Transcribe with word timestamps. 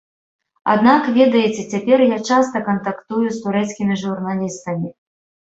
Аднак, 0.73 1.09
ведаеце, 1.17 1.61
цяпер 1.75 2.03
я 2.05 2.17
часта 2.29 2.57
кантактую 2.71 3.21
з 3.29 3.37
турэцкімі 3.47 4.01
журналістамі. 4.07 4.89